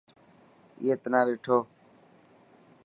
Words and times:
اي 0.81 0.89
تنا 1.01 1.19
ڏٺو. 1.27 1.57